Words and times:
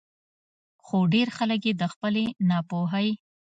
خو 0.85 0.97
ډېر 1.13 1.27
خلک 1.37 1.61
ئې 1.67 1.73
د 1.81 1.83
خپلې 1.93 2.25
نا 2.49 2.59
پوهۍ 2.69 3.09